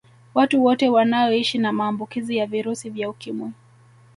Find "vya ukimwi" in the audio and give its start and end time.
2.89-3.51